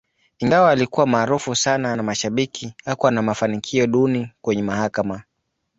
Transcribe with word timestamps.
Ingawa 0.39 0.71
alikuwa 0.71 1.07
maarufu 1.07 1.55
sana 1.55 1.95
na 1.95 2.03
mashabiki, 2.03 2.75
hakuwa 2.85 3.11
na 3.11 3.21
mafanikio 3.21 3.87
duni 3.87 4.31
kwenye 4.41 4.63
mahakama. 4.63 5.23